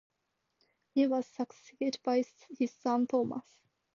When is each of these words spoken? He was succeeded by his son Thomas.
He 0.95 1.05
was 1.05 1.27
succeeded 1.27 1.99
by 2.03 2.23
his 2.57 2.71
son 2.73 3.05
Thomas. 3.05 3.45